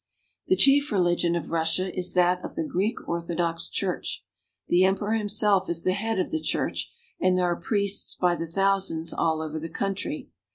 [0.47, 4.25] The chief religion of Russia is that of the Greek Ortho dox Church.
[4.67, 8.47] The emperor himself is the head of the Church, and there are priests by the
[8.47, 10.29] thou sands all over the country.